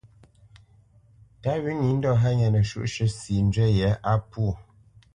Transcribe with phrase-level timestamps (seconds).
[1.41, 4.47] Tǎ wʉ̌ nǐ ndɔ̂ hánya nəshwǔʼshʉ̂ sǐ njywí yě á pwô.